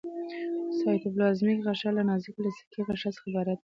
[0.79, 3.59] سایټوپلازمیک غشا له نازکې الستیکي غشا څخه عبارت ده.